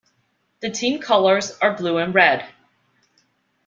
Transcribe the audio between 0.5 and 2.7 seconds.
The team colours are blue and red.